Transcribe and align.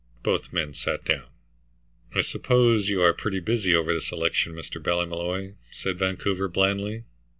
Both 0.23 0.51
men 0.51 0.73
sat 0.73 1.05
down. 1.05 1.27
"I 2.15 2.23
suppose 2.23 2.89
you 2.89 3.03
are 3.03 3.13
pretty 3.13 3.39
busy 3.39 3.75
over 3.75 3.93
this 3.93 4.11
election, 4.11 4.53
Mr. 4.53 4.81
Ballymolloy," 4.81 5.53
said 5.69 5.99
Vancouver; 5.99 6.47
blandly. 6.49 7.03